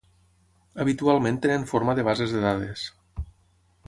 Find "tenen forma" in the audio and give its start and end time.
1.43-1.95